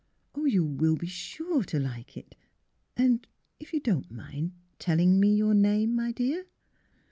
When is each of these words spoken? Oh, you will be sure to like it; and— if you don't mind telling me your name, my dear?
Oh, 0.33 0.45
you 0.45 0.65
will 0.65 0.95
be 0.95 1.05
sure 1.05 1.61
to 1.65 1.77
like 1.79 2.17
it; 2.17 2.33
and— 2.97 3.27
if 3.59 3.71
you 3.71 3.79
don't 3.79 4.09
mind 4.09 4.53
telling 4.79 5.19
me 5.19 5.35
your 5.35 5.53
name, 5.53 5.93
my 5.95 6.11
dear? 6.11 6.47